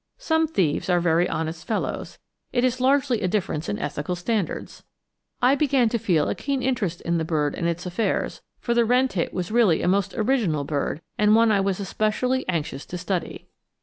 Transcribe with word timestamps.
Some 0.17 0.47
thieves 0.47 0.89
are 0.89 0.99
very 0.99 1.29
honest 1.29 1.67
fellows; 1.67 2.17
it 2.51 2.63
is 2.63 2.81
largely 2.81 3.21
a 3.21 3.27
difference 3.27 3.69
in 3.69 3.77
ethical 3.77 4.15
standards! 4.15 4.81
I 5.43 5.53
began 5.53 5.89
to 5.89 5.99
feel 5.99 6.27
a 6.27 6.33
keen 6.33 6.63
interest 6.63 7.01
in 7.01 7.19
the 7.19 7.23
bird 7.23 7.53
and 7.53 7.67
its 7.67 7.85
affairs, 7.85 8.41
for 8.59 8.73
the 8.73 8.83
wren 8.83 9.09
tit 9.09 9.31
was 9.31 9.51
really 9.51 9.83
a 9.83 9.87
most 9.87 10.15
original 10.15 10.63
bird, 10.63 11.01
and 11.19 11.35
one 11.35 11.51
I 11.51 11.59
was 11.61 11.79
especially 11.79 12.49
anxious 12.49 12.83
to 12.87 12.97
study. 12.97 13.45